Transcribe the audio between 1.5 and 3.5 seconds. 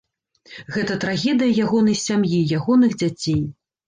ягонай сям'і, ягоных дзяцей.